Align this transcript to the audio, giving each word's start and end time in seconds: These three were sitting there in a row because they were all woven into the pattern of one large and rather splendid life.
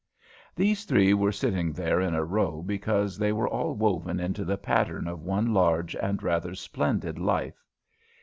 These 0.55 0.85
three 0.85 1.13
were 1.13 1.31
sitting 1.31 1.73
there 1.73 2.01
in 2.01 2.15
a 2.15 2.25
row 2.25 2.63
because 2.63 3.19
they 3.19 3.31
were 3.31 3.47
all 3.47 3.75
woven 3.75 4.19
into 4.19 4.43
the 4.43 4.57
pattern 4.57 5.07
of 5.07 5.21
one 5.21 5.53
large 5.53 5.95
and 5.97 6.23
rather 6.23 6.55
splendid 6.55 7.19
life. 7.19 7.63